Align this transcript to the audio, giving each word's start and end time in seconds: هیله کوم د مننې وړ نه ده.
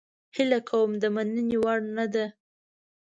هیله 0.35 0.59
کوم 0.69 0.89
د 1.01 1.03
مننې 1.15 1.57
وړ 1.63 1.79
نه 1.97 2.05
ده. 2.13 2.25